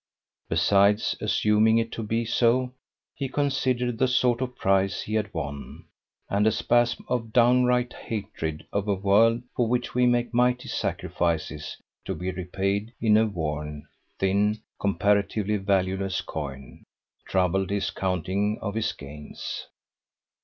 [0.49, 2.73] Besides, assuming it to be so,
[3.13, 5.85] he considered the sort of prize he had won;
[6.27, 11.77] and a spasm of downright hatred of a world for which we make mighty sacrifices
[12.05, 13.85] to be repaid in a worn,
[14.17, 16.83] thin, comparatively valueless coin,
[17.27, 19.67] troubled his counting of his gains.